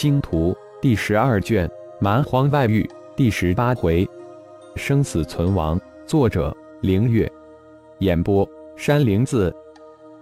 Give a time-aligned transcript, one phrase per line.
[0.00, 1.68] 星图》第十二卷
[1.98, 2.82] 《蛮荒外域》
[3.14, 4.08] 第十八回：
[4.74, 5.78] 生死存亡。
[6.06, 7.30] 作者：凌月。
[7.98, 9.54] 演播：山灵子。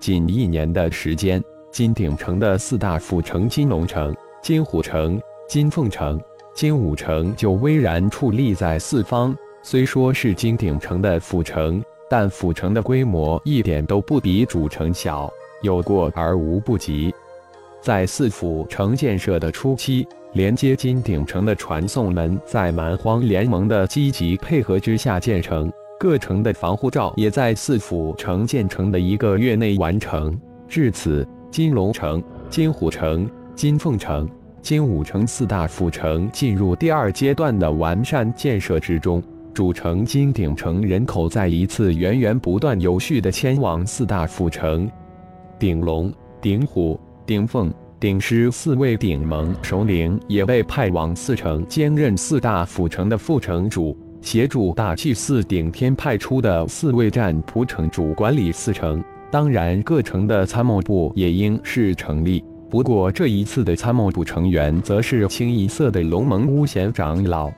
[0.00, 4.12] 仅一年的时间，金鼎城的四大府城——金龙城、
[4.42, 6.20] 金虎城、金凤城、
[6.52, 9.32] 金武城，就巍然矗立在四方。
[9.62, 15.32] 虽说是金鼎城的府城，但府城的规模一点都不比主城小，
[15.62, 17.14] 有过而无不及。
[17.80, 30.39] 在四府城建设的初期，连接金鼎城的传送门在蛮荒联盟的积极配合之下建成，各城的防护罩也在四府城建成的一个月内完成。
[30.68, 34.28] 至此，金龙城、金虎城、金凤城、
[34.61, 39.22] 金武城四大府城进入第二阶段的完善建设之中。
[39.55, 44.89] 主城金鼎城人口再一次源源不断、有序地迁往四大府城，
[45.58, 47.00] 鼎龙、鼎虎。
[47.28, 59.05] 鼎凤、鼎狮四位鼎盟首领也被派往四城兼任四大府城的副城主，协助大祭司顶天派出的四位战仆城主管理四城。
[59.31, 62.43] 当然，各城的参谋部也应是成立。
[62.70, 67.53] 不过，这一次的参谋部成员则是清一色的龙盟巫贤长老。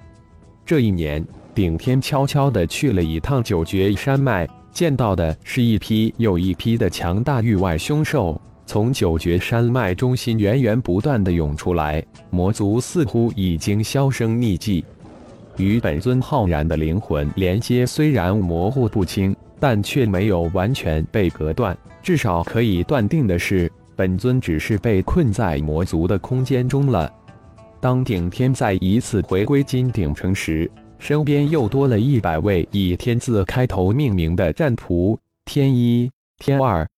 [0.67, 1.25] 这一年，
[1.55, 8.41] 顶天悄悄地去了一趟九绝山脉，见到的是一批又一批的强大域外凶兽。
[8.71, 14.85] 从九绝山脉中心源源不断的涌出来，魔族似乎已经销声匿迹。
[15.57, 21.77] 与本尊浩然的灵魂连接虽然模糊不清，但却没有完全被隔断。
[22.01, 27.13] 至少可以断定的是，本尊只是被困在魔族的空间中了。
[27.81, 36.89] 当顶天再一次回归金鼎城时，身边又多了一百位以天字开头命名的战仆：天一、天二、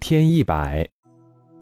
[0.00, 0.88] 天一百。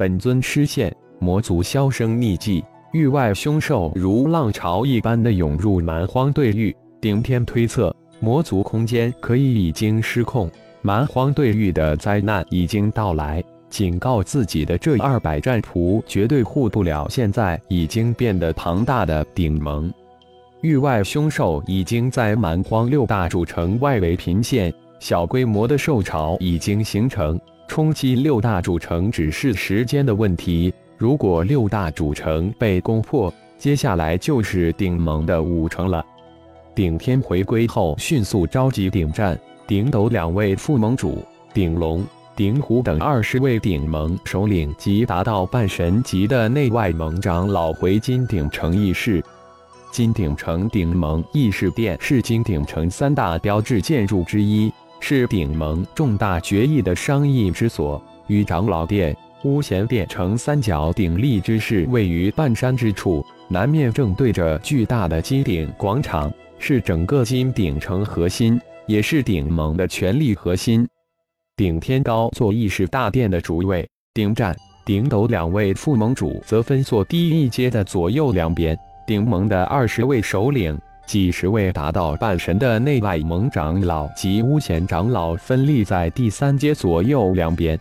[0.01, 6.75] 本尊失陷，魔族销声匿迹，域外凶兽如浪潮一般的涌入蛮荒对域。
[7.03, 13.45] 顶天推测，魔族空间可以已经失控，蛮荒对域的灾难已经到来。
[13.69, 19.92] 警告自己的这二百战仆绝对护不了现在已经变得庞大的顶盟。
[20.63, 27.39] 域外凶兽已经在蛮荒六大主城外围频现，小规模的兽潮已经形成。
[27.70, 30.75] 冲击六大主城只是时间的问题。
[30.98, 36.05] 如果六大主城被攻破，接下来就是顶盟的五城了。
[36.75, 39.39] 顶天回归后，迅速召集顶战、
[39.69, 42.05] 顶斗两位副盟主、顶龙、
[42.35, 49.25] 顶虎等二十位顶盟首领及达到半神级的内外盟长老回金鼎城议事。
[49.92, 54.73] 金鼎城顶盟议事殿是金鼎城三大标志建筑之一。
[55.11, 68.57] 是顶盟重大决议的商议之所，与长老殿、巫贤殿呈三角鼎立之势，位于半山之处，南面正对着巨大的金鼎广场，是整个金鼎城核心，
[68.87, 70.87] 也是顶盟的权力核心。
[71.57, 73.85] 顶天高坐议事大殿的主位，
[74.15, 74.57] 顶战、
[74.87, 78.79] 顶斗两位副盟主则分坐第一阶的左右两边，
[79.09, 80.79] 顶盟的二十位首领。
[81.11, 87.77] 几十位达到半神的内外盟长老及巫贤长老分立在第三阶左右两边，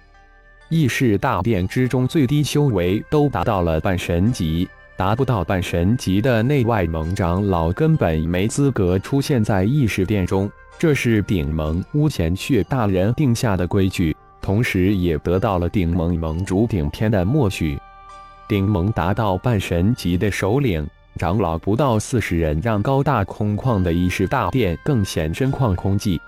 [0.69, 4.67] 议事大殿之中最低修为都达到了半神级，
[4.97, 10.49] 达不到半神级的内外盟长老根本没资格出现在议事殿中。
[10.79, 17.77] 这是顶盟巫贤血大人定下的规矩，同时也得到了顶盟盟主顶天的默许。
[18.47, 20.83] 顶盟达到半神级的首领。
[21.17, 26.19] 长老不到四十人，让高大空旷的议事大殿更显深旷空寂。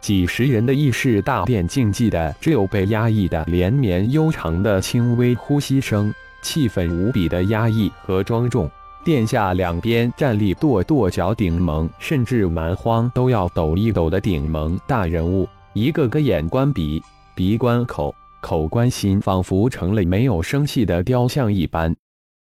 [0.00, 6.12] 几十人的议事大殿静寂的，只有被压抑的连绵悠长的轻微呼吸声，
[6.42, 8.70] 气氛无比的压抑和庄重。
[9.04, 17.02] 殿下两边站立跺跺脚顶盟，甚至蛮荒都要抖一抖的顶盟大人物，一个个眼观鼻，
[17.34, 21.94] 鼻观口，口观心，仿佛成了没有生气的雕像一般。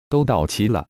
[0.08, 0.84] 都到齐了。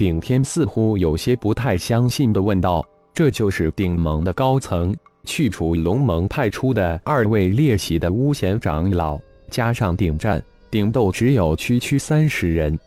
[0.00, 2.82] 顶天似乎有些不太相信的问道
[3.12, 9.20] ：“这就是顶盟的高层，去除龙盟派出的二位列席的巫贤长老，
[9.50, 12.78] 加上顶战、顶斗，只有区区三十人。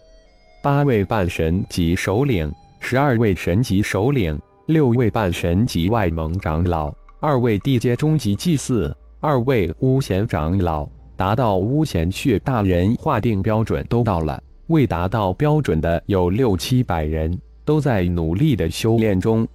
[0.63, 19.47] 八位半神级首领，十二位神级首领，六位半神级外盟长老，二位地阶中级祭祀，二位巫贤长老，达到巫贤血大人划定标准都到了。”未达到标准的有六七百人，都在努力的修炼中。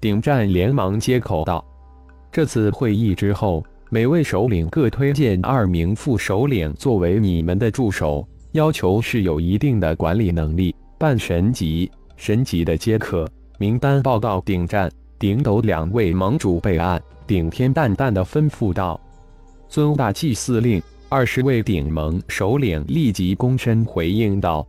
[0.00, 1.64] 顶战连忙接口道
[2.30, 13.28] ：“这次会议之后，每位首领各推荐二名副首领作为你们的助手，要求是有一定的管理能力，半神级、神级的皆可。
[13.58, 17.02] 名单报告顶战、顶斗两位盟主备案。
[17.26, 19.00] 顶天淡淡的吩咐道
[19.68, 24.66] ：“尊大祭司令。”二十位顶盟首领立即躬身回应道：“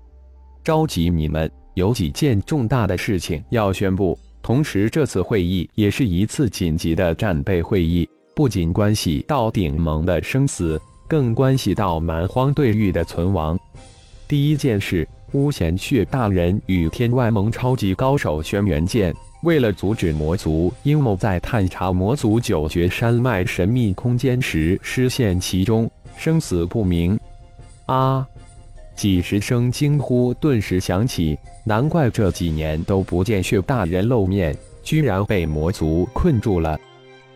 [0.64, 4.18] 召集你们，有几件重大的事情要宣布。
[4.44, 13.60] 同时，这次会议也是一次紧急的战备会议，不仅关系到顶盟的生死，更关系到蛮荒对域的存亡。
[14.28, 19.12] 第一件事，巫贤血大人与天外盟超级高手轩辕剑。”
[19.44, 27.18] 为了阻止魔族阴谋，在探查魔族九绝山脉神秘空间时失陷其中，生死不明。
[27.86, 28.28] 啊！
[28.96, 36.80] 几十声惊呼顿时响起，难怪这几年都不见血大人露面，居然被魔族困住了。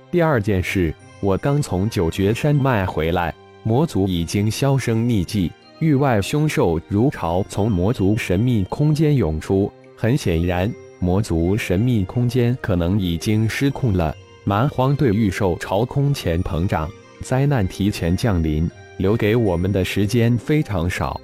[0.10, 3.32] 第二件事，我刚从九绝山脉回来，
[3.62, 10.70] 魔族已经销声匿迹，域外凶兽如潮从魔族神秘空间涌出，很显然。
[10.98, 16.90] 魔族神秘空间可能已经失控了，蛮荒对域兽朝空前膨胀，
[17.22, 21.20] 灾难提前降临，留给我们的时间非常少。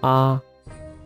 [0.00, 0.40] 啊！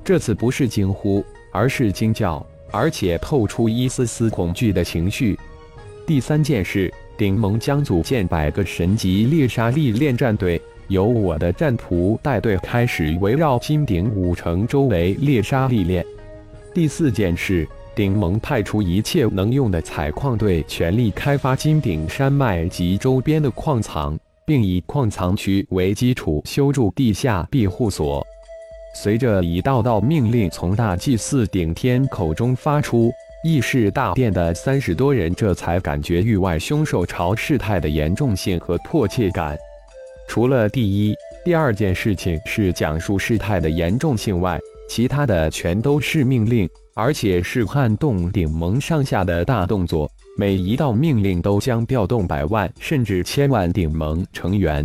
[0.05, 5.39] 这次不是惊呼，而是惊叫，而且透出一丝丝恐惧的情绪。
[6.07, 16.05] 第三件事，顶盟将组建百个神级猎杀历练战队，由我的战仆带队开始围绕金顶五城周围猎杀历练。
[16.73, 17.69] 第四件事。
[17.99, 24.17] 顶盟派出一切能用的采矿队，全力开发金顶山脉及周边的矿藏，
[24.47, 28.25] 并以矿藏区为基础修筑地下庇护所。
[28.95, 33.11] 随着一道道命令从大祭司顶天口中发出，
[33.43, 39.59] 议事大殿的三十多人这才感觉域外凶兽潮事态的严重性和迫切感。
[40.29, 44.57] 除了第一、第二件事情是讲述事态的严重性外，
[44.89, 46.69] 其他的全都是命令。
[47.01, 54.85] 而且是撼动顶盟上下的大动作，每一道命令都将调动百万甚至千万顶盟成员。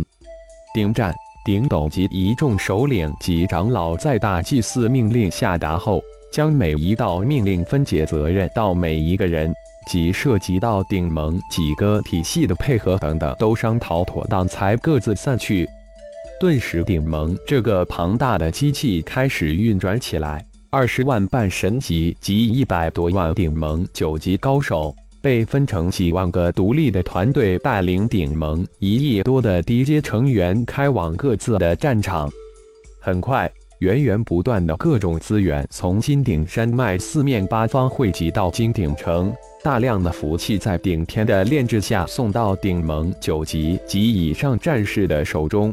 [0.72, 1.12] 顶战、
[1.44, 6.00] 顶斗及一众首领及长老在大祭司命令下达后，
[6.32, 9.52] 将每一道命令分解责任到每一个人，
[9.88, 15.68] 及涉及到顶盟几个体系的配合等等，都商讨妥当才各自散去。
[16.40, 20.44] 顿时，顶盟这个庞大的机器开始运转起来。
[20.68, 32.28] 二十万半神级及一百多万顶盟九级高手，被分成几万个独立的团队，带领顶盟一亿多的低阶成员开往各自的战场。
[33.00, 39.32] 很快，源源不断的各种资源从金顶山脉四面八方汇集到金顶城，
[39.62, 45.72] 大量的福气在顶天的炼制下送到顶盟九级及以上战士的手中。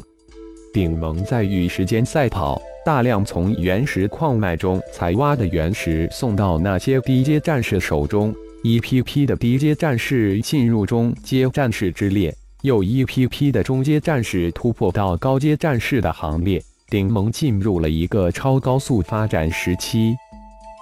[0.73, 2.61] 顶盟在与时间赛跑。
[2.83, 8.33] 大量从原石矿脉中采挖的原石送到那些低阶战士手中，
[8.63, 16.59] 一批批的低阶战士进入中阶战士之列，又一批批的中阶战士突破到高阶战士的行列。
[16.89, 20.15] 顶盟进入了一个超高速发展时期，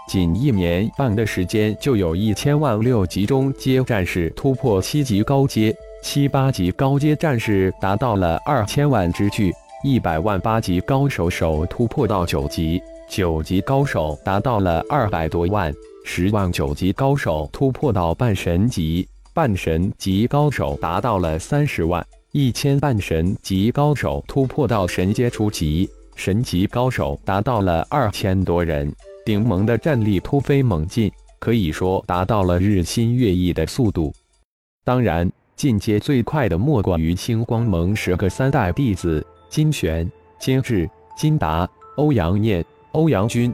[0.07, 9.53] 仅一年半的时间，就有一千万六级中阶战士突破七级高阶，七八级高阶战士达到了二千万之巨。
[9.81, 15.73] 一百万八级高手手突破到九级，九级高手达到了二百多万，
[16.03, 28.93] 十万九级高手突破到半神级，半神级高手达到了三十万，一千半神级高手突破到神阶初级，神级高手达到了二千多人。
[29.25, 34.13] 顶盟的战力突飞猛进，可以说达到了日新月异的速度。
[34.83, 39.25] 当然，进阶最快的莫过于星光盟十个三代弟子。
[39.49, 43.53] 金玄、金志、金达、欧阳念、欧阳军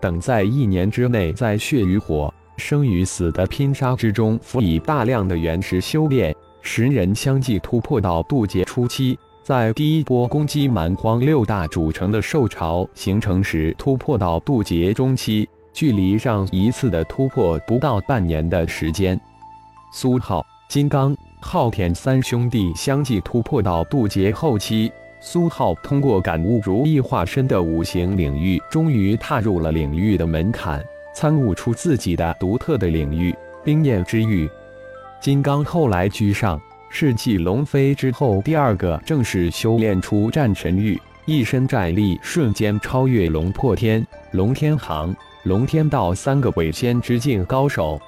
[0.00, 9.18] 等，在一年之内，在血与火、生与死的拼杀之中，辅以大量的原石修炼，十人相继突破到渡劫初期。
[9.42, 19.20] 在第一波攻击蛮荒六大主城的兽潮形成时，突破到渡劫中期，距离上一次的突破不到半年的时间。
[19.92, 24.90] 苏浩、金刚、昊天三兄弟相继突破到渡劫后期。
[25.28, 30.80] 苏浩通过感悟如意化身的五行领域，终于踏入了领域的门槛，
[31.12, 34.48] 参悟出自己的独特的领域——冰焰之域。
[35.20, 48.00] 金刚后来居上，是继龙飞之后第二个正式修炼出战神域，一身战力瞬间超越龙破天、龙天行、龙天道三个鬼仙之境高手。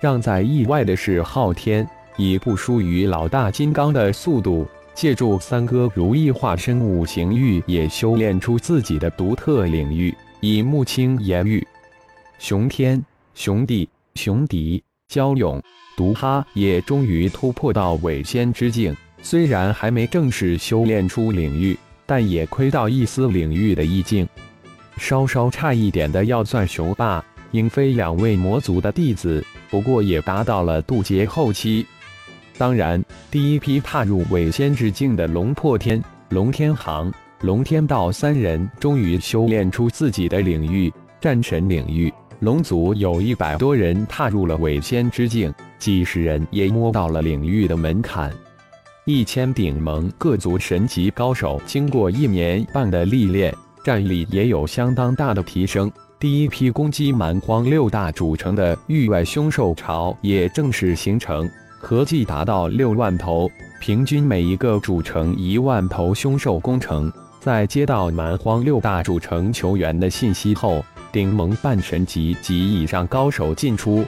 [0.00, 1.86] 让在意外的是，昊天
[2.16, 4.66] 以不输于老大金刚的速度。
[4.96, 10.12] 借助三哥如意化身五行玉，也修炼出自己的独特领域。
[10.40, 11.64] 以木青言玉。
[12.38, 15.62] 熊天、熊地、熊迪、焦勇、
[15.98, 24.26] 毒哈也终于突破到伪仙之境，虽然还没正式修炼出领域，但也窥到一丝领域的意境。
[24.96, 31.84] 稍稍差一点的要算熊霸、鹰飞两位魔族的弟子，不过也达到了渡劫后期。
[32.58, 42.12] 当然，第一批踏入伪仙之境的龙破天、龙天行、龙天道三人，终于修炼出自己的领域——战神领域。
[42.40, 48.32] 龙族有一百多人踏入了伪仙之境，几十人也摸到了领域的门槛。
[49.04, 53.54] 一千顶盟各族神级高手，经过一年半的历练。
[53.84, 55.88] 战力也有相当大的提升。
[56.18, 61.48] 第一批攻击蛮荒六大主城的域外凶兽潮也正式形成，
[61.78, 67.12] 合计达到六万头，平均每一个主城一万头凶兽攻城。
[67.38, 74.04] 在接到蛮荒六大主城求援的信息后，顶盟半神级及以上高手进出，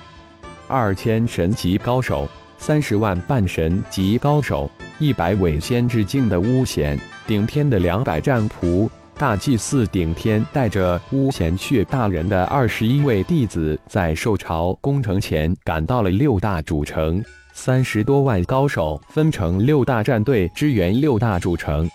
[0.67, 6.99] 二千神级高手，三十万半神级高手，一百伪仙之境的巫贤，
[7.29, 8.89] 顶天的两百战仆。
[9.19, 17.21] 大祭司顶天带着巫贤血大人的二十一位弟子，在受朝攻城前赶到了六大主城，
[17.53, 21.91] 三十多万高手分成六大战队支援六大主城。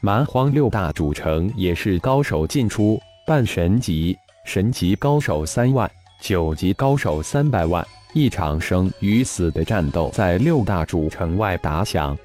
[0.00, 5.90] 蛮荒六大主城也是高手进出，半神级、神级高手三万，
[6.22, 12.16] 九级高手三百万，一场生与死的战斗在六大主城外打响。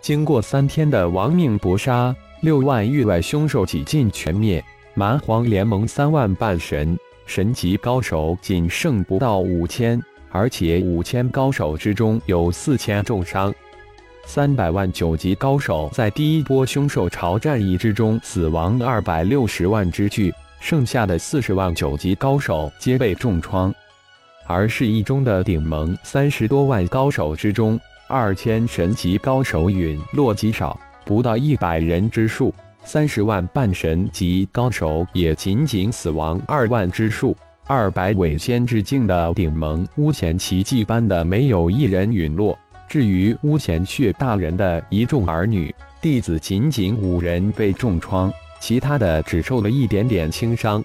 [0.00, 2.12] 经过三天的亡命搏杀。
[2.40, 13.52] 六万域外凶兽几近全灭，蛮荒联盟三万半神神级高手仅剩不到五千，而且五千高手之中有四千重伤。
[14.24, 23.74] 三百万九级高手在第一波凶兽潮战役之中死亡二百六十万之巨，剩下的四十万九级高手皆被重创。
[24.46, 27.78] 而是一中的顶盟三十多万高手之中，
[28.08, 30.78] 二千神级高手陨落极少。
[31.10, 37.36] 不到一百人之数，三十万半神级高手也仅仅死亡二万之数，
[37.66, 42.56] 二百伪仙之境的顶盟巫贤奇迹般的没有一人陨落。
[42.88, 50.80] 至于巫贤血大人的一众儿女弟子，仅仅五人被重创，其他的只受了一点点轻伤。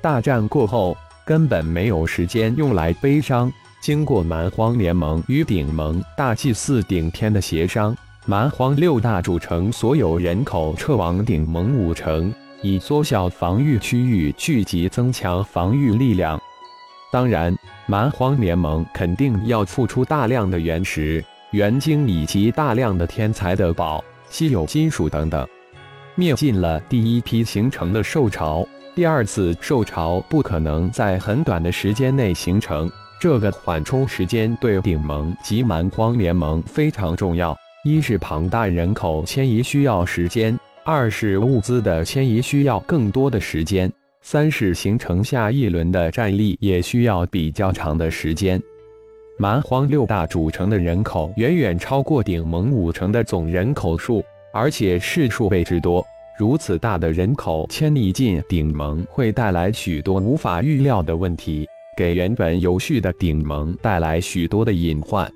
[0.00, 3.52] 大战过后，根本没有时间用来悲伤。
[3.80, 7.96] 经过蛮荒联盟与顶盟大祭司顶天的协商。
[8.30, 12.30] 蛮荒六大主城所有人口撤往顶盟五城，
[12.60, 16.38] 以缩小防御区域，聚集增强防御力量。
[17.10, 17.56] 当然，
[17.86, 25.48] 蛮荒联盟肯定要付出大量的原石、原晶以及大量的天才的宝、稀有金属等等。
[26.14, 28.62] 灭尽了第一批形成的兽潮，
[28.94, 32.90] 第二次兽潮不可能在很短的时间内形成。
[33.18, 37.56] 这个缓冲时间对顶盟及蛮荒联盟非常重要。
[37.88, 40.54] 一是庞大人口迁移需要时间，
[40.84, 43.90] 二是物资的迁移需要更多的时间，
[44.20, 48.62] 三是形成下一轮的战力也需要比较长的时间。
[49.38, 56.04] 蛮荒六大主城的人口远远超过顶盟五城的总人口数，而且是数倍之多。
[56.38, 61.66] 如此大的人口迁移进顶盟，会带来许多无法预料的问题，
[61.96, 65.26] 给原本有序的顶盟带来许多的隐患。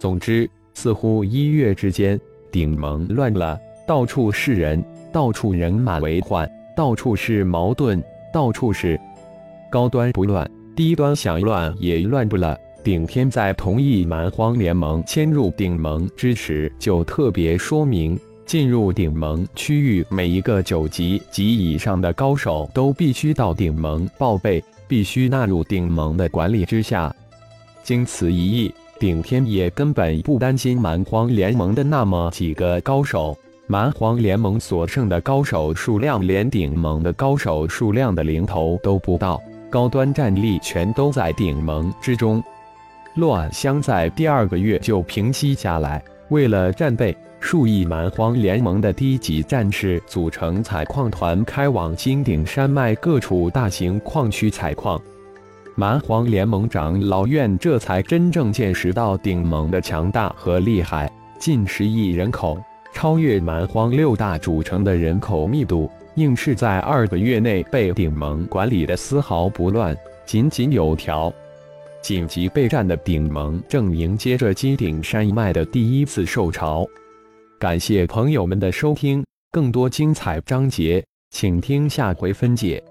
[0.00, 0.50] 总之。
[0.76, 2.20] 似乎一月之间，
[2.52, 9.00] 顶盟乱了，到处是人，到处人满为患，到处是矛盾，到处是
[9.70, 12.54] 高端不乱，低端想乱也乱不了。
[12.84, 27.12] 顶天在同意蛮荒联盟迁入顶盟之时，就特别说明，进入顶盟区域每一个九级及以上的高手都必须到顶盟报备，必须纳入顶盟的管理之下。
[27.82, 28.70] 经此一役。
[28.98, 33.36] 顶天也根本不担心蛮荒联盟的那么几个高手，
[33.66, 39.38] 蛮荒联盟所剩的高手数量连顶盟的高手数量的零头都不到，
[39.68, 42.42] 高端战力全都在顶盟之中。
[43.16, 54.98] 乱香在第二个月就平息下来，为了战备，数亿蛮荒联盟的低级战士组成采矿团，开往金顶山脉各处大型矿区采矿。
[55.78, 62.58] 蛮荒联盟长老院这才真正见识到顶盟的强大和厉害，近十亿人口，
[62.94, 71.30] 超越蛮荒六大主城的人口密度，硬是在二个月内被顶盟管理的丝毫不乱，井井有条。
[72.00, 76.86] 紧急备战的顶盟正迎接着金顶山脉的第一次受潮。
[77.58, 82.82] 感谢朋友们的收听，更多精彩章节，请听下回分解。